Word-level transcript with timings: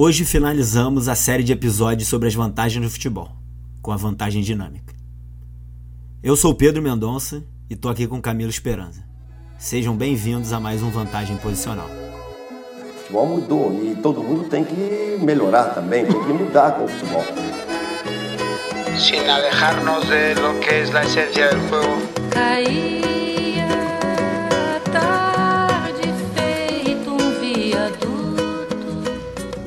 Hoje 0.00 0.24
finalizamos 0.24 1.08
a 1.08 1.16
série 1.16 1.42
de 1.42 1.52
episódios 1.52 2.08
sobre 2.08 2.28
as 2.28 2.34
vantagens 2.36 2.84
do 2.84 2.88
futebol, 2.88 3.30
com 3.82 3.90
a 3.90 3.96
vantagem 3.96 4.42
dinâmica. 4.42 4.94
Eu 6.22 6.36
sou 6.36 6.54
Pedro 6.54 6.80
Mendonça 6.80 7.42
e 7.68 7.74
tô 7.74 7.88
aqui 7.88 8.06
com 8.06 8.22
Camilo 8.22 8.48
Esperança. 8.48 9.02
Sejam 9.58 9.96
bem-vindos 9.96 10.52
a 10.52 10.60
mais 10.60 10.84
um 10.84 10.90
Vantagem 10.90 11.36
Posicional. 11.38 11.88
O 11.88 12.98
futebol 13.00 13.26
mudou 13.26 13.72
e 13.82 13.96
todo 13.96 14.22
mundo 14.22 14.48
tem 14.48 14.62
que 14.62 15.18
melhorar 15.20 15.74
também, 15.74 16.06
tem 16.06 16.22
que 16.22 16.32
mudar 16.32 16.76
com 16.76 16.84
o 16.84 16.88
futebol. 16.88 17.24
Sin 18.96 19.28
alejarnos 19.28 20.04
de 20.06 20.40
lo 20.40 20.60
que 20.60 20.80
es 20.80 20.92
la 20.92 21.02
esencia 21.02 21.48
del 21.48 21.68
juego. 21.68 22.97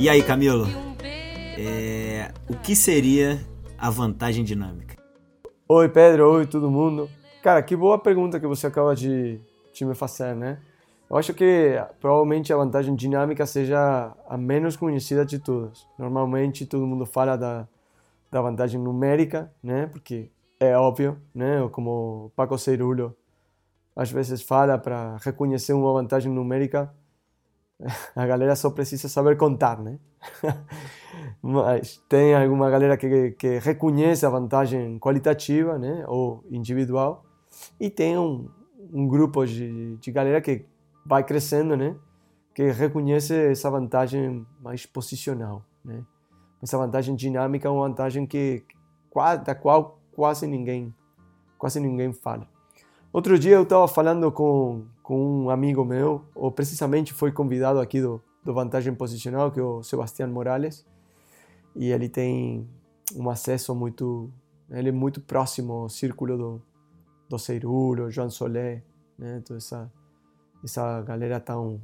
E 0.02 0.10
aí, 0.10 0.24
Camilo? 0.24 0.66
É, 1.56 2.32
O 2.50 2.58
que 2.58 2.76
seria 2.76 3.40
a 3.78 3.92
vantagem 3.92 4.44
dinâmica? 4.44 4.96
Oi, 5.70 5.90
Pedro. 5.90 6.28
Oi, 6.32 6.48
todo 6.48 6.72
mundo. 6.72 7.08
Cara, 7.44 7.62
que 7.62 7.76
boa 7.76 8.00
pergunta 8.00 8.40
que 8.40 8.48
você 8.48 8.66
acaba 8.66 8.96
de, 8.96 9.40
de 9.72 9.86
me 9.86 9.94
fazer, 9.94 10.36
né? 10.36 10.58
Eu 11.08 11.18
acho 11.18 11.36
que 11.36 11.76
provavelmente 12.00 12.52
a 12.52 12.58
vantagem 12.58 12.96
dinâmica 12.96 13.46
seja 13.46 14.12
a 14.28 14.36
menos 14.40 14.76
conhecida 14.76 15.24
de 15.24 15.38
todas. 15.38 15.86
Normalmente 16.00 16.66
todo 16.66 16.88
mundo 16.88 17.06
fala 17.06 17.36
da, 17.36 17.68
da 18.32 18.42
vantagem 18.42 18.82
numérica, 18.82 19.52
né? 19.62 19.86
Porque 19.86 20.32
é 20.60 20.76
óbvio, 20.76 21.16
né? 21.32 21.62
Ou 21.62 21.70
como 21.70 21.92
o 22.26 22.32
Paco 22.36 22.58
Cerulo 22.58 23.16
às 23.96 24.12
vezes 24.12 24.42
fala 24.42 24.80
para 24.80 25.18
reconhecer 25.18 25.74
uma 25.74 25.94
vantagem 25.94 26.32
numérica, 26.32 26.92
a 28.16 28.26
galera 28.26 28.56
só 28.56 28.70
precisa 28.70 29.08
saber 29.10 29.38
contar, 29.38 29.80
né? 29.80 29.98
Mas 31.42 32.02
tem 32.08 32.36
alguma 32.36 32.70
galera 32.70 32.96
que, 32.96 33.32
que 33.32 33.60
reconhece 33.60 34.26
a 34.26 34.30
vantagem 34.30 35.00
qualitativa, 35.00 35.78
né? 35.78 36.04
Ou 36.08 36.44
individual. 36.50 37.26
E 37.80 37.90
tem 37.90 38.18
um, 38.18 38.50
um 38.94 39.08
grupo 39.08 39.46
de, 39.46 39.98
de 39.98 40.12
galera 40.12 40.40
que 40.42 40.66
vai 41.06 41.24
crescendo, 41.24 41.76
né? 41.76 41.96
Que 42.54 42.72
reconhece 42.72 43.34
essa 43.34 43.70
vantagem 43.70 44.46
mais 44.62 44.86
posicional, 44.86 45.64
né? 45.84 46.04
Essa 46.62 46.78
vantagem 46.78 47.16
dinâmica 47.16 47.68
é 47.68 47.72
uma 47.72 47.88
vantagem 47.88 48.26
que 48.28 48.64
da 49.44 49.56
qual 49.56 50.00
quase 50.14 50.48
ninguém 50.48 50.94
quase 51.58 51.80
ninguém 51.80 52.14
fala. 52.14 52.48
Outro 53.14 53.38
dia 53.38 53.56
eu 53.56 53.64
estava 53.64 53.88
falando 53.88 54.32
com, 54.32 54.86
com 55.12 55.44
um 55.44 55.50
amigo 55.50 55.84
meu, 55.84 56.24
ou 56.34 56.50
precisamente 56.50 57.12
foi 57.12 57.34
convidado 57.34 57.82
aqui 57.82 58.00
do, 58.00 58.24
do 58.46 58.54
Vantagem 58.54 58.96
Posicional, 58.96 59.52
que 59.52 59.60
é 59.60 59.62
o 59.62 59.84
Sebastião 59.84 60.30
Morales, 60.30 60.86
e 61.76 61.92
ele 61.92 62.08
tem 62.08 62.66
um 63.14 63.30
acesso 63.30 63.76
muito, 63.76 64.32
ele 64.70 64.88
é 64.88 64.92
muito 64.94 65.20
próximo 65.20 65.74
ao 65.74 65.90
círculo 65.90 66.38
do, 66.38 66.62
do 67.28 67.38
Ceirulo, 67.38 68.10
João 68.10 68.30
Solé, 68.30 68.84
né, 69.20 69.42
toda 69.46 69.58
essa, 69.58 69.92
essa 70.64 71.02
galera 71.02 71.42
tão 71.42 71.82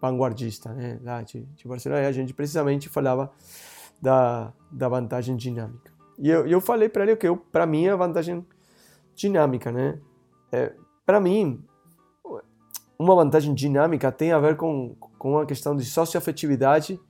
vanguardista, 0.00 0.72
né, 0.74 0.98
lá 1.00 1.22
de, 1.22 1.44
de 1.44 1.68
Barcelona, 1.68 2.02
e 2.02 2.06
a 2.06 2.12
gente 2.12 2.34
precisamente 2.34 2.88
falava 2.88 3.30
da, 4.00 4.52
da 4.68 4.88
vantagem 4.88 5.36
dinâmica. 5.36 5.92
E 6.18 6.28
eu, 6.28 6.44
eu 6.48 6.60
falei 6.60 6.88
para 6.88 7.04
ele 7.04 7.14
que 7.14 7.32
para 7.52 7.66
mim 7.66 7.86
a 7.86 7.94
vantagem 7.94 8.44
dinâmica, 9.14 9.70
né, 9.70 10.00
é, 10.50 10.74
para 11.06 11.20
mim 11.20 11.64
uma 12.98 13.14
vantagem 13.14 13.54
dinâmica 13.54 14.12
tem 14.12 14.32
a 14.32 14.38
ver 14.38 14.56
com, 14.56 14.94
com 15.18 15.32
uma 15.32 15.46
questão 15.46 15.76
de 15.76 15.84
socioafetividade 15.84 17.00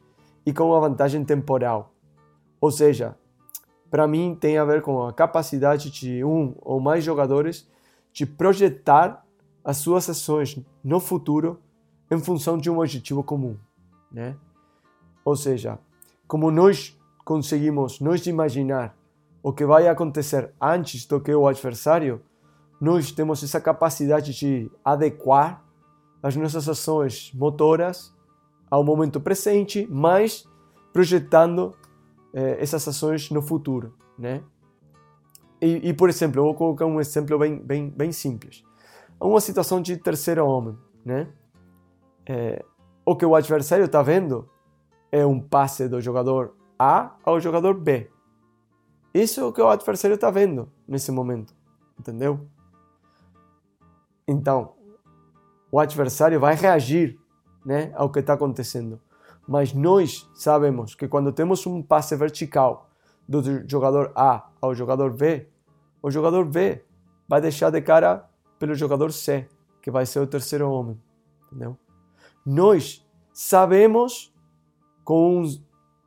e 0.45 0.53
com 0.53 0.65
uma 0.65 0.81
vantagem 0.81 1.25
temporal. 1.25 1.93
Ou 2.61 2.71
seja, 2.71 3.17
para 3.91 4.07
mim 4.07 4.37
tem 4.39 4.57
a 4.57 4.65
ver 4.65 4.83
com 4.83 5.07
a 5.07 5.13
capacidade 5.13 5.91
de 5.91 6.25
um 6.25 6.55
ou 6.61 6.81
mais 6.81 7.05
jogadores 7.05 7.69
de 8.13 8.25
projetar 8.25 9.25
as 9.65 9.77
suas 9.79 10.09
ações 10.09 10.59
no 10.83 10.99
futuro 10.99 11.61
em 12.11 12.19
função 12.19 12.59
de 12.59 12.71
um 12.71 12.79
objetivo 12.79 13.23
comum, 13.23 13.57
né? 14.11 14.37
Ou 15.25 15.37
seja, 15.37 15.79
como 16.27 16.51
nós 16.51 16.99
conseguimos 17.25 18.01
nós 18.01 18.27
imaginar 18.27 18.97
o 19.43 19.53
que 19.53 19.65
vai 19.65 19.89
acontecer 19.89 20.53
antes 20.61 21.07
do 21.07 21.21
que 21.21 21.35
o 21.35 21.47
adversário, 21.47 22.23
nós 22.81 23.13
temos 23.13 23.43
essa 23.43 23.61
capacidade 23.61 24.33
de 24.33 24.71
adequar 24.85 25.65
as 26.23 26.37
nossas 26.37 26.69
ações 26.69 27.33
motoras 27.35 28.15
ao 28.71 28.85
momento 28.85 29.21
presente, 29.21 29.87
mas 29.91 30.49
projetando 30.93 31.75
eh, 32.33 32.57
essas 32.61 32.87
ações 32.87 33.31
no 33.31 33.43
futuro, 33.43 33.95
né? 34.19 34.43
E, 35.61 35.91
e, 35.91 35.93
por 35.95 36.09
exemplo, 36.09 36.41
eu 36.41 36.45
vou 36.45 36.55
colocar 36.55 36.87
um 36.87 37.01
exemplo 37.01 37.39
bem, 37.39 37.59
bem, 37.59 37.91
bem 37.91 38.13
simples. 38.13 38.65
Uma 39.21 39.41
situação 39.41 39.81
de 39.81 39.97
terceiro 39.97 40.45
homem, 40.47 40.77
né? 41.05 41.29
Eh, 42.27 42.65
o 43.05 43.17
que 43.17 43.27
o 43.27 43.35
adversário 43.35 43.85
está 43.85 44.03
vendo 44.03 44.49
é 45.11 45.27
um 45.27 45.41
passe 45.41 45.89
do 45.89 46.01
jogador 46.01 46.55
A 46.79 47.17
ao 47.25 47.41
jogador 47.41 47.75
B. 47.75 48.11
Isso 49.13 49.41
é 49.41 49.45
o 49.45 49.53
que 49.53 49.61
o 49.61 49.69
adversário 49.69 50.15
está 50.15 50.31
vendo 50.31 50.71
nesse 50.89 51.13
momento, 51.13 51.55
entendeu? 51.99 52.49
Então, 54.27 54.75
o 55.73 55.81
adversário 55.81 56.39
vai 56.39 56.55
reagir 56.55 57.19
né, 57.65 57.91
ao 57.95 58.11
que 58.11 58.21
está 58.21 58.35
acontecendo. 58.35 59.01
Mas 59.49 59.73
nós 59.73 60.31
sabemos 60.35 60.95
que 60.95 61.09
quando 61.09 61.33
temos 61.33 61.67
um 61.67 61.83
passe 61.83 62.15
vertical 62.15 62.91
do 63.27 63.67
jogador 63.69 64.13
A 64.15 64.51
ao 64.61 64.75
jogador 64.75 65.11
B, 65.11 65.49
o 66.03 66.11
jogador 66.11 66.45
B 66.45 66.85
vai 67.27 67.41
deixar 67.41 67.71
de 67.71 67.81
cara 67.81 68.29
pelo 68.59 68.75
jogador 68.75 69.11
C, 69.13 69.49
que 69.81 69.91
vai 69.91 70.05
ser 70.05 70.21
o 70.21 70.27
terceiro 70.27 70.71
homem. 70.71 71.01
Entendeu? 71.47 71.77
Nós 72.45 73.05
sabemos 73.33 74.33
com 75.03 75.41
um 75.41 75.63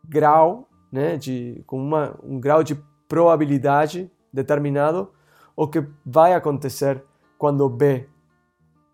grau, 0.08 0.70
né, 0.92 1.18
de, 1.18 1.64
com 1.66 1.82
uma, 1.82 2.18
um 2.24 2.40
grau 2.40 2.64
de 2.64 2.76
probabilidade 3.08 4.12
determinado 4.32 5.12
o 5.56 5.68
que 5.68 5.86
vai 6.06 6.34
acontecer 6.34 7.04
quando 7.38 7.68
B 7.70 8.08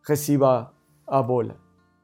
receba 0.07 0.73
a 1.07 1.21
bola, 1.21 1.57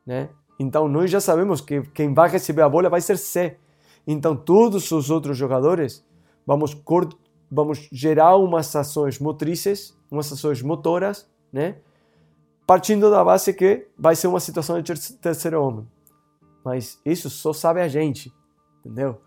né? 0.06 0.30
Então 0.60 0.88
nós 0.88 1.10
já 1.10 1.20
sabemos 1.20 1.62
que 1.62 1.82
quem 1.94 2.14
vai 2.14 2.30
receber 2.30 2.62
a 2.62 2.70
bola 2.70 2.90
vai 2.90 3.02
ser 3.02 3.18
C. 3.18 3.58
Então 4.06 4.36
todos 4.36 4.92
os 4.92 5.10
outros 5.10 5.38
jogadores 5.38 6.06
vamos 6.46 6.76
vamos 7.50 7.88
gerar 7.92 8.36
umas 8.36 8.76
ações 8.76 9.20
motrizes, 9.20 9.98
umas 10.12 10.32
ações 10.32 10.62
motoras, 10.62 11.30
né? 11.52 11.78
Partindo 12.66 13.10
da 13.10 13.24
base 13.24 13.54
que 13.54 13.88
vai 13.98 14.16
ser 14.16 14.28
uma 14.28 14.40
situação 14.40 14.82
de 14.82 14.94
ter- 14.94 15.18
terceiro 15.20 15.62
homem. 15.64 15.88
Mas 16.64 17.00
isso 17.06 17.30
só 17.30 17.54
sabe 17.54 17.80
a 17.80 17.88
gente, 17.88 18.34
entendeu? 18.80 19.22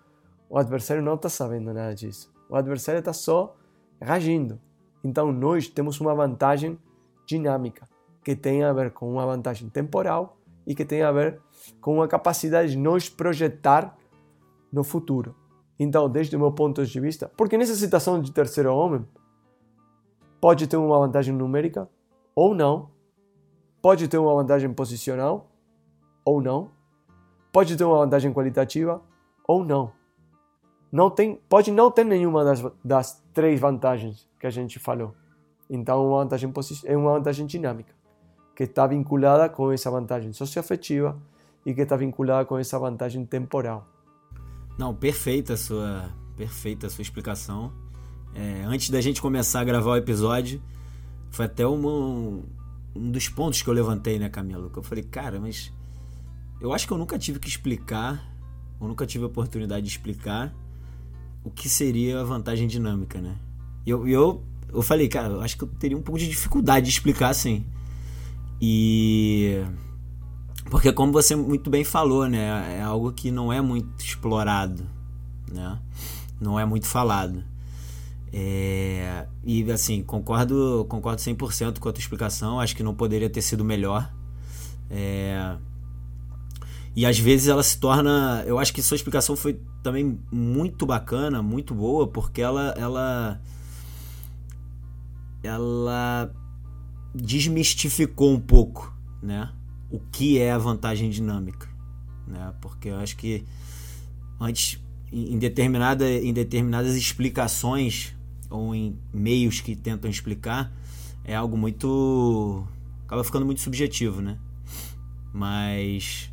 O 0.48 0.58
adversário 0.58 1.02
não 1.02 1.14
está 1.14 1.28
sabendo 1.28 1.72
nada 1.72 1.94
disso. 1.94 2.30
O 2.50 2.56
adversário 2.56 2.98
está 2.98 3.12
só 3.12 3.56
reagindo. 4.00 4.60
Então 5.02 5.32
nós 5.32 5.68
temos 5.68 6.00
uma 6.00 6.14
vantagem 6.14 6.78
dinâmica 7.24 7.88
que 8.22 8.36
tem 8.36 8.62
a 8.62 8.72
ver 8.72 8.92
com 8.92 9.10
uma 9.10 9.24
vantagem 9.24 9.68
temporal 9.68 10.36
e 10.66 10.74
que 10.74 10.84
tem 10.84 11.02
a 11.02 11.10
ver 11.10 11.40
com 11.80 11.94
uma 11.94 12.08
capacidade 12.08 12.72
de 12.72 12.78
nos 12.78 13.08
projetar 13.08 13.96
no 14.72 14.84
futuro. 14.84 15.34
Então, 15.78 16.08
desde 16.08 16.36
o 16.36 16.38
meu 16.38 16.52
ponto 16.52 16.84
de 16.84 17.00
vista, 17.00 17.30
porque 17.36 17.56
nessa 17.56 17.74
situação 17.74 18.20
de 18.20 18.30
terceiro 18.30 18.74
homem 18.74 19.04
pode 20.40 20.66
ter 20.66 20.76
uma 20.76 20.98
vantagem 20.98 21.34
numérica 21.34 21.88
ou 22.34 22.54
não, 22.54 22.90
pode 23.80 24.06
ter 24.06 24.18
uma 24.18 24.34
vantagem 24.34 24.72
posicional 24.72 25.50
ou 26.24 26.40
não, 26.40 26.70
pode 27.50 27.76
ter 27.76 27.84
uma 27.84 27.98
vantagem 27.98 28.32
qualitativa 28.32 29.02
ou 29.48 29.64
não. 29.64 29.92
Não 30.92 31.08
tem, 31.08 31.40
pode 31.48 31.70
não 31.70 31.90
ter 31.90 32.04
nenhuma 32.04 32.44
das, 32.44 32.62
das 32.84 33.24
três 33.32 33.58
vantagens 33.58 34.28
que 34.38 34.46
a 34.46 34.50
gente 34.50 34.78
falou. 34.78 35.14
Então, 35.68 36.06
uma 36.06 36.18
vantagem 36.18 36.52
é 36.84 36.96
uma 36.96 37.12
vantagem 37.12 37.46
dinâmica 37.46 37.99
que 38.60 38.64
está 38.64 38.86
vinculada 38.86 39.48
com 39.48 39.72
essa 39.72 39.90
vantagem 39.90 40.34
socioafetiva 40.34 41.16
e 41.64 41.72
que 41.72 41.80
está 41.80 41.96
vinculada 41.96 42.44
com 42.44 42.58
essa 42.58 42.78
vantagem 42.78 43.24
temporal. 43.24 43.88
Não, 44.76 44.94
perfeita 44.94 45.54
a 45.54 45.56
sua, 45.56 46.10
perfeita 46.36 46.86
a 46.86 46.90
sua 46.90 47.00
explicação. 47.00 47.72
É, 48.34 48.62
antes 48.66 48.90
da 48.90 49.00
gente 49.00 49.22
começar 49.22 49.60
a 49.60 49.64
gravar 49.64 49.92
o 49.92 49.96
episódio, 49.96 50.60
foi 51.30 51.46
até 51.46 51.66
uma- 51.66 51.90
um, 51.90 53.10
dos 53.10 53.30
pontos 53.30 53.62
que 53.62 53.70
eu 53.70 53.72
levantei, 53.72 54.18
né, 54.18 54.28
Camilo? 54.28 54.68
Que 54.68 54.78
eu 54.78 54.82
falei, 54.82 55.04
cara, 55.04 55.40
mas 55.40 55.72
eu 56.60 56.70
acho 56.74 56.86
que 56.86 56.92
eu 56.92 56.98
nunca 56.98 57.18
tive 57.18 57.38
que 57.38 57.48
explicar, 57.48 58.22
eu 58.78 58.86
nunca 58.86 59.06
tive 59.06 59.24
a 59.24 59.26
oportunidade 59.28 59.86
de 59.86 59.90
explicar 59.90 60.54
o 61.42 61.50
que 61.50 61.66
seria 61.66 62.20
a 62.20 62.24
vantagem 62.24 62.68
dinâmica, 62.68 63.22
né? 63.22 63.38
E 63.86 63.90
eu, 63.90 64.06
eu, 64.06 64.44
eu 64.70 64.82
falei, 64.82 65.08
cara, 65.08 65.32
eu 65.32 65.40
acho 65.40 65.56
que 65.56 65.64
eu 65.64 65.68
teria 65.78 65.96
um 65.96 66.02
pouco 66.02 66.18
de 66.18 66.28
dificuldade 66.28 66.84
de 66.84 66.92
explicar 66.92 67.30
assim. 67.30 67.64
E 68.60 69.64
Porque 70.70 70.92
como 70.92 71.12
você 71.12 71.34
muito 71.34 71.70
bem 71.70 71.84
falou, 71.84 72.28
né, 72.28 72.78
é 72.78 72.82
algo 72.82 73.12
que 73.12 73.30
não 73.30 73.52
é 73.52 73.60
muito 73.60 74.04
explorado, 74.04 74.86
né? 75.50 75.78
Não 76.40 76.58
é 76.58 76.64
muito 76.64 76.86
falado. 76.86 77.44
É, 78.32 79.26
e 79.44 79.70
assim, 79.72 80.02
concordo, 80.02 80.86
concordo 80.88 81.20
100% 81.20 81.78
com 81.80 81.88
a 81.88 81.92
tua 81.92 82.00
explicação, 82.00 82.60
acho 82.60 82.76
que 82.76 82.82
não 82.82 82.94
poderia 82.94 83.28
ter 83.28 83.42
sido 83.42 83.64
melhor. 83.64 84.12
É, 84.88 85.56
e 86.94 87.06
às 87.06 87.18
vezes 87.18 87.48
ela 87.48 87.62
se 87.62 87.78
torna, 87.78 88.42
eu 88.46 88.58
acho 88.58 88.72
que 88.72 88.82
sua 88.82 88.96
explicação 88.96 89.36
foi 89.36 89.60
também 89.82 90.18
muito 90.30 90.84
bacana, 90.84 91.42
muito 91.42 91.74
boa, 91.74 92.06
porque 92.06 92.42
ela 92.42 92.74
ela 92.76 93.40
ela 95.42 96.30
desmistificou 97.14 98.32
um 98.32 98.40
pouco, 98.40 98.94
né? 99.22 99.52
O 99.90 99.98
que 99.98 100.38
é 100.38 100.52
a 100.52 100.58
vantagem 100.58 101.10
dinâmica, 101.10 101.68
né? 102.26 102.54
Porque 102.60 102.88
eu 102.88 102.96
acho 102.96 103.16
que 103.16 103.44
antes 104.40 104.80
em, 105.12 105.38
determinada, 105.38 106.08
em 106.08 106.32
determinadas 106.32 106.94
explicações 106.94 108.14
ou 108.48 108.74
em 108.74 108.98
meios 109.12 109.60
que 109.60 109.74
tentam 109.74 110.10
explicar 110.10 110.72
é 111.24 111.34
algo 111.34 111.56
muito 111.56 112.66
acaba 113.06 113.24
ficando 113.24 113.44
muito 113.44 113.60
subjetivo, 113.60 114.20
né? 114.20 114.38
Mas 115.32 116.32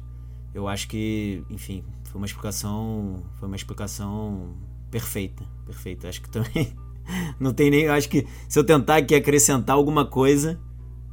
eu 0.54 0.68
acho 0.68 0.88
que, 0.88 1.44
enfim, 1.50 1.84
foi 2.04 2.20
uma 2.20 2.26
explicação, 2.26 3.24
foi 3.40 3.48
uma 3.48 3.56
explicação 3.56 4.56
perfeita, 4.90 5.44
perfeita. 5.66 6.08
Acho 6.08 6.22
que 6.22 6.30
também 6.30 6.76
não 7.40 7.54
tem 7.54 7.70
nem, 7.70 7.88
acho 7.88 8.08
que 8.10 8.28
se 8.48 8.58
eu 8.58 8.64
tentar 8.64 8.98
aqui 8.98 9.16
acrescentar 9.16 9.76
alguma 9.76 10.06
coisa, 10.06 10.60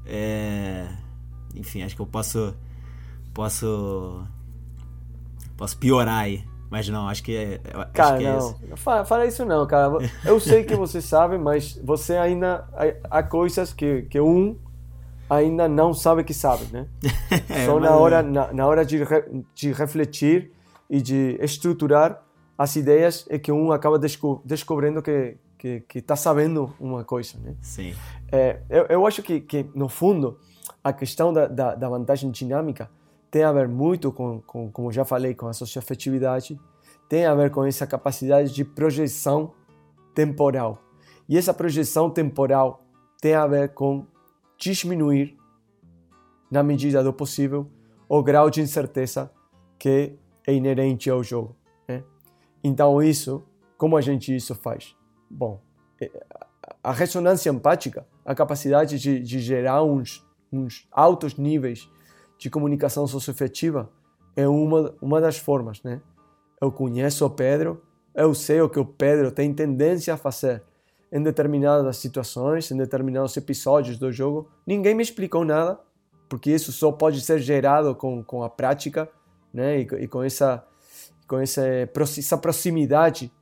é, 0.06 0.86
enfim, 1.54 1.82
acho 1.82 1.94
que 1.94 2.02
eu 2.02 2.06
posso 2.06 2.54
posso 3.32 4.24
posso 5.56 5.76
piorar 5.78 6.20
aí. 6.20 6.44
Mas 6.70 6.88
não, 6.88 7.08
acho 7.08 7.22
que 7.22 7.36
é. 7.36 7.60
Cara, 7.92 8.18
que 8.18 8.24
é 8.24 8.32
não. 8.32 8.76
Fala, 8.76 9.04
fala, 9.04 9.26
isso 9.26 9.44
não, 9.44 9.64
cara. 9.66 9.92
Eu 10.24 10.40
sei 10.40 10.64
que 10.64 10.74
você 10.74 11.00
sabe, 11.00 11.38
mas 11.38 11.80
você 11.84 12.16
ainda. 12.16 12.66
Há 13.08 13.22
coisas 13.22 13.72
que, 13.72 14.02
que 14.02 14.18
um 14.18 14.56
ainda 15.30 15.68
não 15.68 15.94
sabe 15.94 16.24
que 16.24 16.34
sabe, 16.34 16.64
né? 16.72 16.86
é, 17.48 17.66
Só 17.66 17.78
na 17.78 17.94
hora, 17.96 18.22
na, 18.22 18.52
na, 18.52 18.66
hora 18.66 18.84
de, 18.84 19.04
re, 19.04 19.44
de 19.54 19.72
refletir 19.72 20.50
e 20.90 21.00
de 21.00 21.38
estruturar 21.40 22.22
as 22.58 22.74
ideias 22.76 23.24
é 23.28 23.38
que 23.38 23.52
um 23.52 23.70
acaba 23.70 23.98
desco, 23.98 24.42
descobrindo 24.44 25.00
que 25.00 25.36
que 25.56 25.80
que 25.88 25.98
está 25.98 26.16
sabendo 26.16 26.74
uma 26.78 27.04
coisa, 27.04 27.38
né? 27.38 27.54
Sim. 27.62 27.94
É, 28.34 28.60
eu, 28.68 28.86
eu 28.86 29.06
acho 29.06 29.22
que, 29.22 29.40
que 29.40 29.64
no 29.76 29.88
fundo 29.88 30.40
a 30.82 30.92
questão 30.92 31.32
da, 31.32 31.46
da, 31.46 31.76
da 31.76 31.88
vantagem 31.88 32.32
dinâmica 32.32 32.90
tem 33.30 33.44
a 33.44 33.52
ver 33.52 33.68
muito 33.68 34.10
com, 34.10 34.40
com, 34.40 34.68
como 34.72 34.90
já 34.90 35.04
falei, 35.04 35.36
com 35.36 35.46
a 35.46 35.52
socioafetividade, 35.52 36.58
tem 37.08 37.26
a 37.26 37.34
ver 37.34 37.52
com 37.52 37.64
essa 37.64 37.86
capacidade 37.86 38.52
de 38.52 38.64
projeção 38.64 39.54
temporal. 40.16 40.82
E 41.28 41.38
essa 41.38 41.54
projeção 41.54 42.10
temporal 42.10 42.80
tem 43.20 43.34
a 43.34 43.46
ver 43.46 43.72
com 43.72 44.04
diminuir, 44.58 45.36
na 46.50 46.64
medida 46.64 47.04
do 47.04 47.12
possível, 47.12 47.70
o 48.08 48.20
grau 48.20 48.50
de 48.50 48.60
incerteza 48.60 49.30
que 49.78 50.18
é 50.44 50.52
inerente 50.52 51.08
ao 51.08 51.22
jogo. 51.22 51.54
Né? 51.86 52.02
Então, 52.64 53.00
isso, 53.00 53.44
como 53.78 53.96
a 53.96 54.00
gente 54.00 54.34
isso 54.34 54.56
faz? 54.56 54.96
Bom, 55.30 55.60
é, 56.00 56.10
a 56.82 56.92
ressonância 56.92 57.48
empática, 57.48 58.04
a 58.24 58.34
capacidade 58.34 58.98
de, 58.98 59.20
de 59.20 59.38
gerar 59.40 59.82
uns, 59.82 60.26
uns 60.52 60.86
altos 60.90 61.36
níveis 61.36 61.90
de 62.38 62.50
comunicação 62.50 63.06
socioafetiva 63.06 63.90
é 64.36 64.48
uma, 64.48 64.94
uma 65.00 65.20
das 65.20 65.36
formas, 65.36 65.82
né? 65.82 66.00
Eu 66.60 66.72
conheço 66.72 67.24
o 67.26 67.30
Pedro, 67.30 67.82
eu 68.14 68.34
sei 68.34 68.60
o 68.60 68.68
que 68.68 68.78
o 68.78 68.84
Pedro 68.84 69.30
tem 69.30 69.52
tendência 69.52 70.14
a 70.14 70.16
fazer 70.16 70.62
em 71.12 71.22
determinadas 71.22 71.96
situações, 71.98 72.70
em 72.70 72.76
determinados 72.76 73.36
episódios 73.36 73.98
do 73.98 74.10
jogo. 74.10 74.48
Ninguém 74.66 74.94
me 74.94 75.02
explicou 75.02 75.44
nada, 75.44 75.78
porque 76.28 76.50
isso 76.50 76.72
só 76.72 76.90
pode 76.90 77.20
ser 77.20 77.38
gerado 77.38 77.94
com, 77.94 78.22
com 78.24 78.42
a 78.42 78.50
prática, 78.50 79.08
né? 79.52 79.80
E, 79.80 79.82
e 79.82 80.08
com 80.08 80.22
essa 80.22 80.66
com 81.26 81.38
essa, 81.38 81.62
essa 81.66 82.36
proximidade, 82.36 83.32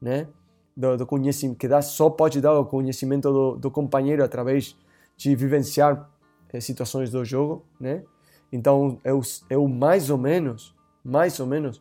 né? 0.00 0.28
Do, 0.74 0.96
do, 0.96 1.06
conhecimento 1.06 1.58
que 1.58 1.68
dá 1.68 1.82
só 1.82 2.08
pode 2.08 2.40
dar 2.40 2.58
o 2.58 2.64
conhecimento 2.64 3.30
do, 3.30 3.56
do 3.56 3.70
companheiro 3.70 4.24
através 4.24 4.74
de 5.16 5.36
vivenciar 5.36 6.10
eh, 6.50 6.60
situações 6.60 7.10
do 7.10 7.22
jogo, 7.24 7.64
né? 7.78 8.02
Então, 8.50 8.98
eu, 9.04 9.20
eu 9.50 9.68
mais 9.68 10.08
ou 10.08 10.18
menos, 10.18 10.74
mais 11.04 11.38
ou 11.40 11.46
menos, 11.46 11.80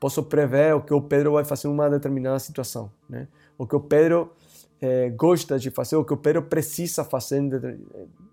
posso 0.00 0.22
prever 0.24 0.74
o 0.74 0.80
que 0.80 0.92
o 0.92 1.00
Pedro 1.00 1.32
vai 1.32 1.44
fazer 1.44 1.68
em 1.68 1.70
uma 1.70 1.88
determinada 1.88 2.38
situação, 2.38 2.90
né? 3.08 3.28
O 3.56 3.66
que 3.66 3.76
o 3.76 3.80
Pedro 3.80 4.32
é, 4.80 5.10
gosta 5.10 5.58
de 5.58 5.70
fazer, 5.70 5.94
o 5.94 6.04
que 6.04 6.12
o 6.12 6.16
Pedro 6.16 6.42
precisa 6.42 7.04
fazer 7.04 7.40
em, 7.40 7.46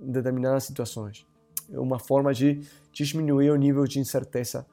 em 0.01 0.11
determinadas 0.11 0.63
situações. 0.63 1.25
É 1.71 1.79
uma 1.79 1.99
forma 1.99 2.33
de 2.33 2.61
diminuir 2.91 3.51
o 3.51 3.55
nível 3.55 3.85
de 3.85 3.99
incerteza 3.99 4.65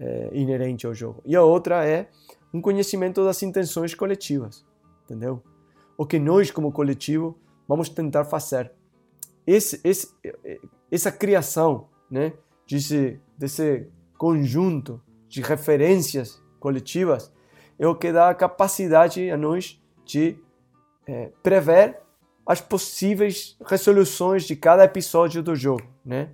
é, 0.00 0.30
inerente 0.32 0.86
ao 0.86 0.94
jogo. 0.94 1.22
E 1.26 1.36
a 1.36 1.42
outra 1.42 1.86
é 1.86 2.08
um 2.52 2.60
conhecimento 2.60 3.22
das 3.24 3.42
intenções 3.42 3.94
coletivas, 3.94 4.64
entendeu? 5.08 5.42
O 5.96 6.04
que 6.04 6.18
nós, 6.18 6.50
como 6.50 6.70
coletivo, 6.70 7.38
vamos 7.66 7.88
tentar 7.88 8.24
fazer. 8.24 8.70
Esse, 9.46 9.80
esse, 9.82 10.14
essa 10.90 11.10
criação, 11.10 11.88
né? 12.10 12.34
desse, 12.68 13.18
desse 13.36 13.88
conjunto 14.18 15.00
de 15.26 15.40
referências 15.40 16.42
coletivas 16.60 17.32
é 17.78 17.86
o 17.86 17.94
que 17.94 18.12
dá 18.12 18.28
a 18.28 18.34
capacidade 18.34 19.30
a 19.30 19.36
nós 19.36 19.80
de 20.04 20.36
é, 21.06 21.30
prever 21.42 21.98
as 22.44 22.60
possíveis 22.60 23.56
resoluções 23.64 24.44
de 24.44 24.56
cada 24.56 24.84
episódio 24.84 25.42
do 25.42 25.54
jogo, 25.54 25.86
né? 26.04 26.30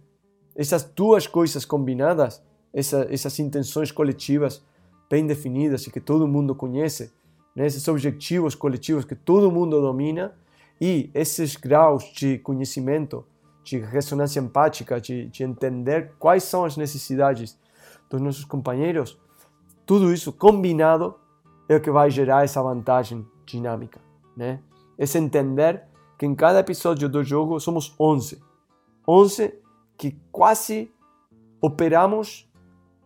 Essas 0.56 0.84
duas 0.84 1.26
coisas 1.26 1.64
combinadas, 1.64 2.42
essa, 2.72 3.06
essas 3.10 3.38
intenções 3.40 3.90
coletivas 3.90 4.64
bem 5.10 5.26
definidas 5.26 5.86
e 5.86 5.90
que 5.90 6.00
todo 6.00 6.28
mundo 6.28 6.54
conhece, 6.54 7.12
né? 7.54 7.66
esses 7.66 7.86
objetivos 7.88 8.54
coletivos 8.54 9.04
que 9.04 9.14
todo 9.14 9.50
mundo 9.50 9.80
domina 9.80 10.34
e 10.80 11.10
esses 11.14 11.56
graus 11.56 12.04
de 12.12 12.38
conhecimento 12.38 13.24
de 13.62 13.78
ressonância 13.78 14.40
empática, 14.40 15.00
de, 15.00 15.26
de 15.28 15.42
entender 15.42 16.12
quais 16.18 16.44
são 16.44 16.64
as 16.64 16.76
necessidades 16.76 17.58
dos 18.10 18.20
nossos 18.20 18.44
companheiros, 18.44 19.18
tudo 19.86 20.12
isso 20.12 20.32
combinado 20.32 21.14
é 21.68 21.76
o 21.76 21.80
que 21.80 21.90
vai 21.90 22.10
gerar 22.10 22.44
essa 22.44 22.62
vantagem 22.62 23.26
dinâmica, 23.46 24.00
né? 24.36 24.60
Esse 24.98 25.18
entender 25.18 25.82
que 26.18 26.26
em 26.26 26.34
cada 26.34 26.60
episódio 26.60 27.08
do 27.08 27.24
jogo 27.24 27.58
somos 27.58 27.94
11. 27.98 28.40
11 29.08 29.54
que 29.96 30.16
quase 30.30 30.92
operamos 31.60 32.50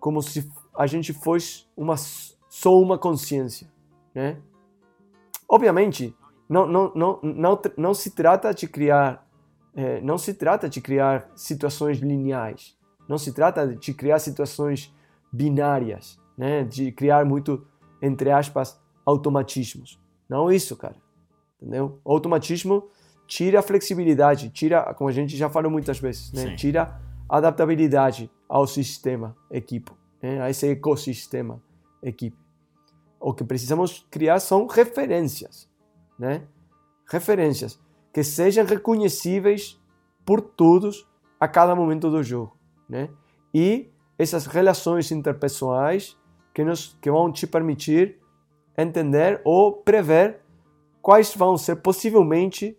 como 0.01 0.23
se 0.23 0.51
a 0.77 0.87
gente 0.87 1.13
fosse 1.13 1.67
uma, 1.77 1.97
só 1.97 2.79
uma 2.79 2.99
consciência, 2.99 3.71
né? 4.19 4.37
Obviamente, 5.49 6.13
não, 6.49 6.67
não, 6.67 6.93
não, 6.93 7.21
não, 7.23 7.63
não 7.77 7.95
se 7.95 8.11
trata 8.11 8.53
de 8.53 8.67
criar 8.67 9.25
é, 9.77 10.01
não 10.01 10.19
se 10.19 10.35
trata 10.35 10.69
de 10.69 10.81
criar 10.81 11.31
situações 11.37 11.99
lineares, 11.99 12.77
não 13.09 13.17
se 13.17 13.33
trata 13.33 13.65
de 13.65 13.95
criar 13.95 14.19
situações 14.19 14.93
binárias, 15.33 16.19
né? 16.37 16.65
de 16.65 16.91
criar 16.91 17.25
muito, 17.25 17.65
entre 18.03 18.29
aspas, 18.33 18.81
automatismos. 19.07 20.01
Não 20.29 20.51
isso, 20.51 20.77
cara. 20.77 20.97
Entendeu? 21.63 22.01
O 22.05 22.13
automatismo 22.13 22.89
tira 23.25 23.61
a 23.61 23.63
flexibilidade, 23.63 24.51
tira, 24.51 24.83
como 24.95 25.11
a 25.11 25.13
gente 25.13 25.37
já 25.37 25.49
falou 25.49 25.71
muitas 25.71 26.01
vezes, 26.01 26.33
né? 26.33 26.57
tira 26.57 27.01
a 27.29 27.37
adaptabilidade 27.37 28.29
ao 28.49 28.67
sistema 28.67 29.37
equipe, 29.49 29.93
né? 30.21 30.43
a 30.43 30.51
esse 30.51 30.67
ecossistema 30.67 31.63
equipe. 32.03 32.48
O 33.21 33.35
que 33.35 33.45
precisamos 33.45 34.07
criar 34.11 34.41
são 34.41 34.67
referências, 34.67 35.69
né? 36.19 36.43
Referências 37.11 37.79
que 38.13 38.23
sejam 38.23 38.65
reconhecíveis 38.65 39.81
por 40.25 40.41
todos 40.41 41.07
a 41.39 41.47
cada 41.47 41.75
momento 41.75 42.11
do 42.11 42.23
jogo, 42.23 42.57
né? 42.89 43.09
E 43.55 43.91
essas 44.19 44.47
relações 44.47 45.11
interpessoais 45.11 46.17
que 46.53 46.65
nos 46.65 46.97
que 47.01 47.11
vão 47.11 47.31
te 47.31 47.47
permitir 47.47 48.19
entender 48.77 49.41
ou 49.45 49.73
prever 49.73 50.41
quais 51.01 51.35
vão 51.35 51.57
ser 51.57 51.77
possivelmente 51.77 52.77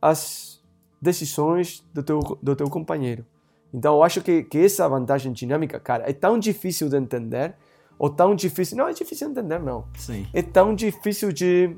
as 0.00 0.62
decisões 1.00 1.84
do 1.92 2.02
teu, 2.02 2.20
do 2.42 2.56
teu 2.56 2.68
companheiro. 2.68 3.24
Então, 3.72 3.96
eu 3.96 4.02
acho 4.02 4.22
que, 4.22 4.42
que 4.44 4.58
essa 4.58 4.88
vantagem 4.88 5.32
dinâmica, 5.32 5.78
cara, 5.78 6.08
é 6.08 6.12
tão 6.12 6.38
difícil 6.38 6.88
de 6.88 6.96
entender, 6.96 7.54
ou 7.98 8.08
tão 8.10 8.34
difícil. 8.34 8.76
Não 8.76 8.88
é 8.88 8.92
difícil 8.92 9.26
de 9.32 9.38
entender, 9.38 9.58
não. 9.58 9.86
Sim. 9.96 10.26
É 10.32 10.42
tão 10.42 10.74
difícil 10.74 11.32
de. 11.32 11.76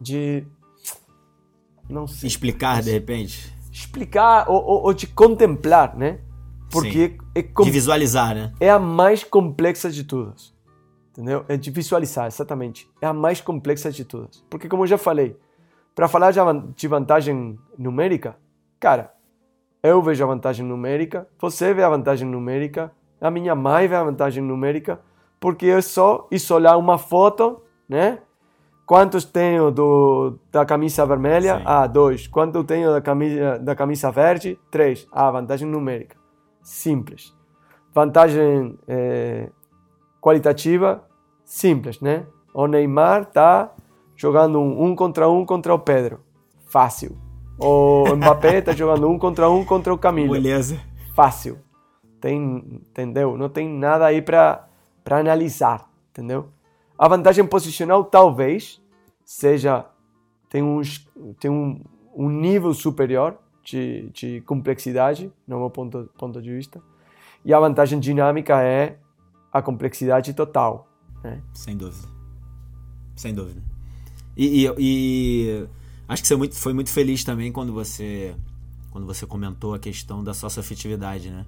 de 0.00 0.46
não 1.88 2.06
sei. 2.06 2.28
Explicar 2.28 2.82
de 2.82 2.90
repente? 2.90 3.52
Explicar 3.72 4.48
ou, 4.48 4.62
ou, 4.62 4.82
ou 4.84 4.94
de 4.94 5.06
contemplar, 5.06 5.96
né? 5.96 6.20
porque 6.70 7.16
é, 7.34 7.42
com- 7.42 7.64
De 7.64 7.70
visualizar, 7.70 8.34
né? 8.34 8.52
é 8.60 8.70
a 8.70 8.78
mais 8.78 9.24
complexa 9.24 9.90
de 9.90 10.04
todas. 10.04 10.54
Entendeu? 11.10 11.44
É 11.48 11.56
de 11.56 11.70
visualizar, 11.70 12.28
exatamente. 12.28 12.88
É 13.00 13.06
a 13.06 13.12
mais 13.12 13.40
complexa 13.40 13.90
de 13.90 14.04
todas. 14.04 14.44
Porque, 14.48 14.68
como 14.68 14.84
eu 14.84 14.86
já 14.86 14.96
falei, 14.96 15.36
para 15.94 16.06
falar 16.06 16.32
de 16.76 16.88
vantagem 16.88 17.58
numérica, 17.76 18.36
cara, 18.78 19.12
eu 19.82 20.00
vejo 20.00 20.22
a 20.22 20.26
vantagem 20.28 20.64
numérica, 20.64 21.26
você 21.40 21.74
vê 21.74 21.82
a 21.82 21.88
vantagem 21.88 22.28
numérica, 22.28 22.92
a 23.20 23.30
minha 23.30 23.54
mãe 23.54 23.86
vê 23.86 23.94
a 23.94 24.04
vantagem 24.04 24.42
numérica, 24.42 25.00
porque 25.38 25.66
é 25.66 25.80
só 25.80 26.26
isso 26.30 26.54
olhar 26.54 26.76
uma 26.76 26.98
foto, 26.98 27.62
né? 27.88 28.18
Quantos 28.86 29.24
tenho 29.24 29.70
do, 29.70 30.38
da 30.50 30.64
camisa 30.64 31.06
vermelha? 31.06 31.58
Sim. 31.58 31.62
Ah, 31.64 31.86
dois. 31.86 32.26
Quanto 32.26 32.56
eu 32.56 32.64
tenho 32.64 32.90
da 32.90 33.00
camisa, 33.00 33.58
da 33.58 33.74
camisa 33.74 34.10
verde? 34.10 34.58
Três. 34.68 35.06
Ah, 35.12 35.30
vantagem 35.30 35.68
numérica. 35.68 36.16
Simples. 36.60 37.32
Vantagem 37.94 38.76
eh, 38.88 39.48
qualitativa? 40.20 41.04
Simples, 41.44 42.00
né? 42.00 42.26
O 42.52 42.66
Neymar 42.66 43.26
tá 43.26 43.72
jogando 44.16 44.58
um, 44.58 44.86
um 44.86 44.96
contra 44.96 45.28
um 45.28 45.46
contra 45.46 45.72
o 45.72 45.78
Pedro. 45.78 46.20
Fácil. 46.66 47.16
O 47.58 48.04
Mbappé 48.16 48.60
tá 48.60 48.72
jogando 48.72 49.08
um 49.08 49.18
contra 49.18 49.48
um 49.48 49.64
contra 49.64 49.94
o 49.94 49.98
Camilo 49.98 50.32
Beleza. 50.32 50.80
fácil. 51.14 51.58
Tem, 52.20 52.38
entendeu? 52.90 53.36
Não 53.38 53.48
tem 53.48 53.68
nada 53.68 54.04
aí 54.06 54.20
para 54.20 54.66
analisar, 55.10 55.90
entendeu? 56.10 56.48
A 56.98 57.08
vantagem 57.08 57.46
posicional 57.46 58.04
talvez 58.04 58.80
seja 59.24 59.86
tem 60.48 60.62
uns 60.62 61.08
tem 61.38 61.50
um, 61.50 61.80
um 62.14 62.28
nível 62.28 62.74
superior 62.74 63.38
de, 63.64 64.10
de 64.12 64.40
complexidade, 64.42 65.32
no 65.46 65.60
meu 65.60 65.70
ponto 65.70 66.10
ponto 66.18 66.42
de 66.42 66.50
vista. 66.54 66.80
E 67.44 67.54
a 67.54 67.58
vantagem 67.60 67.98
dinâmica 67.98 68.62
é 68.62 68.98
a 69.52 69.62
complexidade 69.62 70.34
total, 70.34 70.86
né? 71.24 71.40
Sem 71.54 71.76
dúvida. 71.76 72.06
Sem 73.16 73.34
dúvida. 73.34 73.62
E, 74.36 74.66
e- 74.66 74.74
e 74.78 75.66
acho 76.06 76.20
que 76.22 76.28
você 76.28 76.36
muito- 76.36 76.54
foi 76.56 76.72
muito 76.74 76.90
feliz 76.90 77.24
também 77.24 77.50
quando 77.50 77.72
você 77.72 78.34
quando 78.90 79.06
você 79.06 79.24
comentou 79.24 79.72
a 79.72 79.78
questão 79.78 80.22
da 80.24 80.34
socioafetividade, 80.34 81.30
né? 81.30 81.46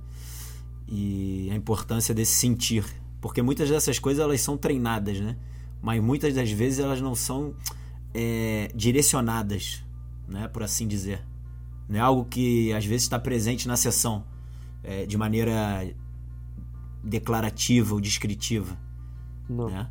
E 0.95 1.49
a 1.51 1.55
importância 1.55 2.15
desse 2.15 2.33
sentir. 2.33 2.85
Porque 3.19 3.41
muitas 3.41 3.71
dessas 3.71 3.99
coisas 3.99 4.23
elas 4.23 4.43
são 4.43 4.59
treinadas, 4.59 5.19
né? 5.19 5.39
Mas 5.81 6.03
muitas 6.03 6.35
das 6.35 6.51
vezes 6.51 6.81
elas 6.81 7.01
não 7.01 7.15
são 7.15 7.55
é, 8.13 8.71
direcionadas, 8.75 9.83
né? 10.29 10.49
Por 10.49 10.63
assim 10.63 10.87
dizer. 10.87 11.25
Não 11.89 11.99
é 11.99 12.01
algo 12.01 12.27
que 12.27 12.73
às 12.75 12.85
vezes 12.85 13.05
está 13.05 13.19
presente 13.19 13.67
na 13.67 13.77
sessão 13.77 14.25
é, 14.85 15.07
de 15.07 15.17
maneira 15.17 15.91
declarativa 17.03 17.95
ou 17.95 18.01
descritiva 18.01 18.79
Não. 19.49 19.69
né? 19.69 19.89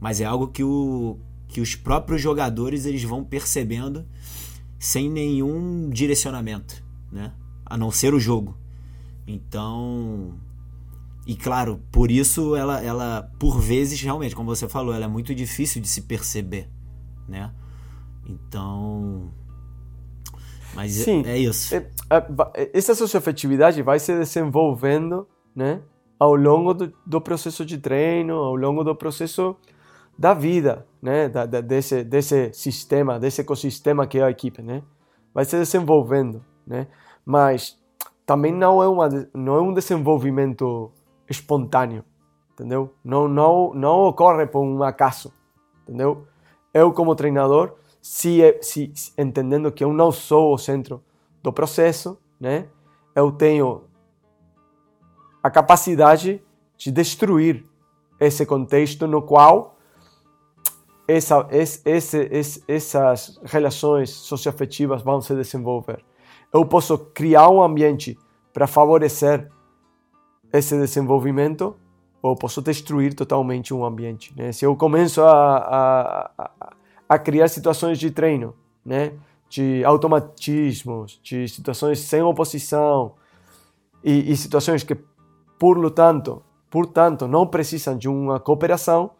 Mas 0.00 0.20
é 0.20 0.24
algo 0.24 0.48
que, 0.48 0.62
o, 0.62 1.18
que 1.48 1.60
os 1.60 1.74
próprios 1.74 2.20
jogadores 2.20 2.86
eles 2.86 3.02
vão 3.02 3.24
percebendo 3.24 4.06
sem 4.78 5.10
nenhum 5.10 5.88
direcionamento, 5.90 6.82
né? 7.10 7.32
A 7.64 7.76
não 7.76 7.90
ser 7.90 8.12
o 8.14 8.20
jogo. 8.20 8.56
Então, 9.26 10.34
e 11.26 11.34
claro, 11.34 11.80
por 11.90 12.10
isso 12.10 12.54
ela, 12.54 12.82
ela 12.82 13.30
por 13.38 13.58
vezes 13.60 14.00
realmente, 14.00 14.36
como 14.36 14.54
você 14.54 14.68
falou, 14.68 14.94
ela 14.94 15.04
é 15.06 15.08
muito 15.08 15.34
difícil 15.34 15.80
de 15.80 15.88
se 15.88 16.02
perceber, 16.02 16.68
né? 17.28 17.50
Então, 18.26 19.30
mas 20.74 20.98
é- 21.00 21.04
Sim. 21.04 21.22
é, 21.26 21.38
isso. 21.38 21.74
É, 21.74 21.90
va- 22.30 22.52
essa 22.72 22.94
socioafetividade 22.94 23.80
vai 23.82 23.98
se 23.98 24.16
desenvolvendo 24.18 25.26
né, 25.54 25.80
ao 26.18 26.34
longo 26.34 26.74
do, 26.74 26.92
do 27.06 27.20
processo 27.20 27.64
de 27.64 27.78
treino, 27.78 28.34
ao 28.34 28.56
longo 28.56 28.82
do 28.82 28.94
processo 28.94 29.56
da 30.18 30.34
vida, 30.34 30.86
né, 31.00 31.28
da, 31.28 31.46
da- 31.46 31.60
desse, 31.60 32.02
desse 32.04 32.52
sistema, 32.52 33.18
desse 33.18 33.40
ecossistema 33.40 34.06
que 34.06 34.18
é 34.18 34.22
a 34.24 34.30
equipe. 34.30 34.62
Né? 34.62 34.82
Vai 35.32 35.44
se 35.44 35.56
desenvolvendo, 35.56 36.44
né? 36.66 36.88
mas 37.24 37.78
também 38.26 38.52
não 38.52 38.82
é, 38.82 38.88
uma, 38.88 39.08
não 39.34 39.56
é 39.56 39.60
um 39.60 39.72
desenvolvimento 39.72 40.90
espontâneo, 41.28 42.04
entendeu? 42.52 42.94
Não, 43.04 43.28
não, 43.28 43.72
não 43.74 44.00
ocorre 44.04 44.46
por 44.46 44.60
um 44.62 44.82
acaso, 44.82 45.32
entendeu? 45.82 46.26
Eu 46.72 46.92
como 46.92 47.14
treinador, 47.14 47.74
se, 48.00 48.40
se, 48.60 48.90
se- 48.94 49.12
entendendo 49.18 49.70
que 49.72 49.84
eu 49.84 49.92
não 49.92 50.10
sou 50.12 50.54
o 50.54 50.58
centro 50.58 51.02
do 51.42 51.52
processo, 51.52 52.18
né? 52.40 52.66
Eu 53.14 53.30
tenho 53.30 53.84
a 55.42 55.50
capacidade 55.50 56.42
de 56.76 56.90
destruir 56.90 57.64
esse 58.18 58.44
contexto 58.46 59.06
no 59.06 59.22
qual 59.22 59.76
essa, 61.06 61.46
esse, 61.50 62.18
esse- 62.30 62.64
essas 62.66 63.38
relações 63.44 64.10
socioafetivas 64.10 65.02
vão 65.02 65.20
se 65.20 65.34
desenvolver. 65.34 66.02
Eu 66.54 66.64
posso 66.64 66.96
criar 66.96 67.50
um 67.50 67.60
ambiente 67.60 68.16
para 68.52 68.68
favorecer 68.68 69.50
esse 70.52 70.78
desenvolvimento 70.78 71.74
ou 72.22 72.36
posso 72.36 72.62
destruir 72.62 73.12
totalmente 73.12 73.74
um 73.74 73.84
ambiente. 73.84 74.32
Né? 74.36 74.52
Se 74.52 74.64
eu 74.64 74.76
começo 74.76 75.20
a, 75.20 75.56
a, 75.56 76.30
a, 76.38 76.72
a 77.08 77.18
criar 77.18 77.48
situações 77.48 77.98
de 77.98 78.08
treino, 78.08 78.54
né? 78.86 79.14
de 79.48 79.84
automatismos, 79.84 81.18
de 81.24 81.48
situações 81.48 81.98
sem 81.98 82.22
oposição 82.22 83.14
e, 84.02 84.30
e 84.30 84.36
situações 84.36 84.84
que, 84.84 84.96
por 85.58 85.90
tanto, 85.90 86.40
portanto, 86.70 87.26
não 87.26 87.48
precisam 87.48 87.98
de 87.98 88.08
uma 88.08 88.38
cooperação, 88.38 89.10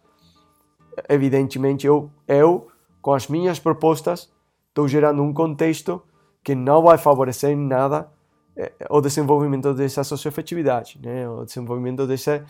evidentemente 1.09 1.85
eu, 1.85 2.09
eu 2.29 2.69
com 3.03 3.13
as 3.13 3.27
minhas 3.27 3.59
propostas, 3.59 4.33
estou 4.69 4.87
gerando 4.87 5.21
um 5.21 5.33
contexto 5.33 6.01
que 6.45 6.55
não 6.55 6.83
vai 6.83 6.99
favorecer 6.99 7.51
em 7.51 7.57
nada 7.57 8.07
eh, 8.57 8.71
o 8.91 9.01
desenvolvimento 9.01 9.73
dessa 9.73 10.05
socioafetividade, 10.05 11.01
né? 11.03 11.29
o 11.29 11.45
desenvolvimento 11.45 12.07
desse 12.07 12.43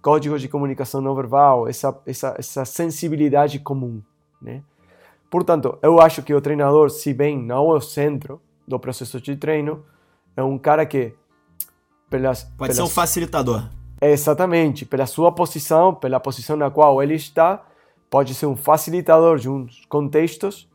código 0.00 0.38
de 0.38 0.48
comunicação 0.48 1.00
não 1.00 1.14
verbal, 1.14 1.68
essa, 1.68 1.96
essa, 2.06 2.34
essa 2.38 2.64
sensibilidade 2.64 3.58
comum. 3.60 4.02
Né? 4.40 4.62
Portanto, 5.30 5.78
eu 5.82 6.00
acho 6.00 6.22
que 6.22 6.34
o 6.34 6.40
treinador, 6.40 6.90
se 6.90 7.12
bem 7.12 7.38
não 7.38 7.70
é 7.70 7.76
o 7.76 7.80
centro 7.80 8.40
do 8.66 8.78
processo 8.80 9.20
de 9.20 9.36
treino, 9.36 9.84
é 10.36 10.42
um 10.42 10.58
cara 10.58 10.84
que, 10.86 11.14
pelas, 12.10 12.44
Pode 12.56 12.74
ser 12.74 12.80
um 12.80 12.84
pelas- 12.84 12.94
facilitador. 12.94 13.68
Exatamente, 14.00 14.84
pela 14.84 15.06
sua 15.06 15.30
posição, 15.30 15.94
pela 15.94 16.18
posição 16.18 16.56
na 16.56 16.70
qual 16.70 17.00
ele 17.00 17.14
está, 17.14 17.64
pode 18.10 18.34
ser 18.34 18.46
um 18.46 18.56
facilitador 18.56 19.38
de 19.38 19.48
uns 19.48 19.86
contextos, 19.86 20.68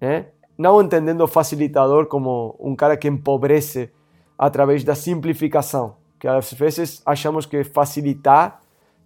né? 0.00 0.26
Não 0.56 0.80
entendendo 0.80 1.22
o 1.22 1.26
facilitador 1.26 2.06
como 2.06 2.56
um 2.60 2.76
cara 2.76 2.96
que 2.96 3.08
empobrece 3.08 3.90
através 4.38 4.84
da 4.84 4.94
simplificação, 4.94 5.96
que 6.18 6.28
às 6.28 6.52
vezes 6.52 7.02
achamos 7.04 7.46
que 7.46 7.64
facilitar 7.64 8.60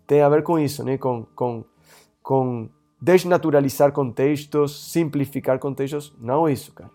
tem 0.07 0.23
a 0.23 0.29
ver 0.29 0.43
com 0.43 0.59
isso, 0.59 0.83
né? 0.85 0.97
Com, 0.97 1.27
com, 1.35 1.65
com 2.23 2.69
desnaturalizar 3.01 3.93
contextos, 3.93 4.91
simplificar 4.91 5.59
contextos, 5.59 6.15
não 6.19 6.49
isso, 6.49 6.73
cara. 6.73 6.91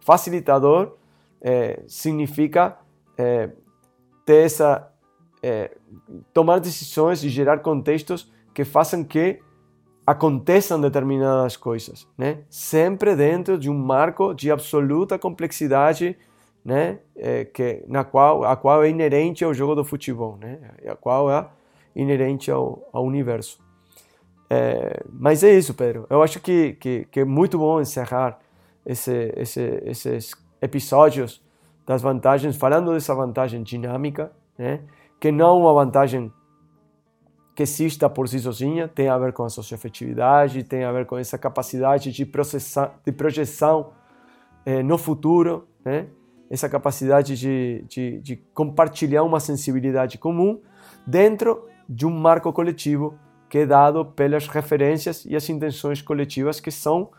Facilitador 0.00 0.96
eh, 1.40 1.82
significa 1.86 2.78
eh, 3.16 3.50
ter 4.24 4.44
essa 4.44 4.90
é, 5.42 5.70
tomar 6.32 6.60
decisões 6.60 7.24
e 7.24 7.28
gerar 7.28 7.58
contextos 7.58 8.30
que 8.52 8.64
façam 8.64 9.02
que 9.02 9.40
aconteçam 10.10 10.80
determinadas 10.80 11.56
coisas, 11.56 12.08
né? 12.18 12.38
Sempre 12.50 13.14
dentro 13.14 13.56
de 13.56 13.70
um 13.70 13.78
marco 13.78 14.34
de 14.34 14.50
absoluta 14.50 15.16
complexidade, 15.16 16.16
né? 16.64 16.98
É, 17.14 17.44
que 17.44 17.84
na 17.86 18.02
qual 18.02 18.42
a 18.44 18.56
qual 18.56 18.82
é 18.82 18.90
inerente 18.90 19.44
ao 19.44 19.54
jogo 19.54 19.76
do 19.76 19.84
futebol, 19.84 20.36
né? 20.36 20.58
A 20.88 20.96
qual 20.96 21.30
é 21.30 21.46
inerente 21.94 22.50
ao, 22.50 22.88
ao 22.92 23.04
universo. 23.04 23.60
É, 24.48 25.00
mas 25.12 25.44
é 25.44 25.56
isso, 25.56 25.74
Pedro. 25.74 26.06
Eu 26.10 26.24
acho 26.24 26.40
que, 26.40 26.72
que, 26.72 27.06
que 27.08 27.20
é 27.20 27.24
muito 27.24 27.56
bom 27.56 27.80
encerrar 27.80 28.40
esse, 28.84 29.32
esse, 29.36 29.80
esses 29.84 30.32
episódios 30.60 31.40
das 31.86 32.02
vantagens, 32.02 32.56
falando 32.56 32.92
dessa 32.92 33.14
vantagem 33.14 33.62
dinâmica, 33.62 34.32
né? 34.58 34.80
que 35.20 35.30
não 35.30 35.56
é 35.56 35.60
uma 35.60 35.74
vantagem 35.74 36.32
que 37.54 37.62
exista 37.62 38.08
por 38.08 38.28
si 38.28 38.38
sozinha, 38.38 38.88
tem 38.88 39.08
a 39.08 39.18
ver 39.18 39.32
com 39.32 39.44
a 39.44 39.48
socioafetividade, 39.48 40.62
tem 40.64 40.84
a 40.84 40.92
ver 40.92 41.06
com 41.06 41.18
essa 41.18 41.36
capacidade 41.36 42.12
de, 42.12 42.24
processar, 42.24 42.98
de 43.04 43.12
projeção 43.12 43.92
eh, 44.64 44.82
no 44.82 44.96
futuro, 44.96 45.66
né? 45.84 46.06
essa 46.50 46.68
capacidade 46.68 47.36
de, 47.36 47.84
de, 47.88 48.20
de 48.20 48.36
compartilhar 48.54 49.22
uma 49.22 49.38
sensibilidade 49.38 50.18
comum 50.18 50.60
dentro 51.06 51.66
de 51.88 52.06
um 52.06 52.10
marco 52.10 52.52
coletivo 52.52 53.14
que 53.48 53.58
é 53.58 53.66
dado 53.66 54.04
pelas 54.04 54.46
referências 54.46 55.24
e 55.24 55.34
as 55.34 55.48
intenções 55.48 56.00
coletivas 56.00 56.60
que 56.60 56.70
são, 56.70 57.10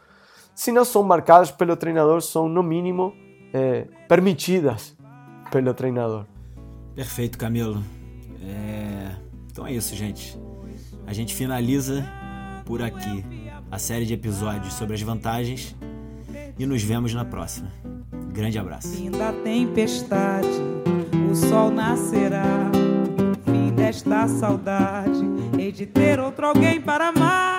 se 0.56 0.72
não 0.72 0.86
são 0.86 1.04
marcadas 1.04 1.52
pelo 1.52 1.76
treinador, 1.76 2.22
são 2.22 2.48
no 2.48 2.64
mínimo 2.64 3.14
eh, 3.54 3.86
permitidas 4.08 4.98
pelo 5.52 5.74
treinador. 5.74 6.26
Perfeito, 6.96 7.38
Camilo. 7.38 7.84
É... 8.42 8.91
Então 9.52 9.68
é 9.68 9.74
isso, 9.74 9.94
gente. 9.96 10.40
A 11.06 11.12
gente 11.12 11.36
finaliza 11.36 12.06
por 12.66 12.82
aqui 12.82 13.26
a 13.70 13.78
série 13.78 14.06
de 14.06 14.14
episódios 14.14 14.74
sobre 14.74 14.96
as 14.96 15.02
vantagens 15.02 15.76
e 16.58 16.66
nos 16.66 16.82
vemos 16.82 17.14
na 17.14 17.26
próxima. 17.26 17.70
Grande 18.32 18.58
abraço. 18.58 18.88
Fim 18.88 19.12
da 19.12 19.34
tempestade, 19.34 20.48
o 21.30 21.36
sol 21.36 21.70
nascerá. 21.70 22.72
Fim 23.44 23.74
desta 23.76 24.28
saudade, 24.30 25.22
de 25.74 25.86
ter 25.86 26.20
outro 26.20 26.48
alguém 26.48 26.80
para 26.80 27.10
amar. 27.10 27.51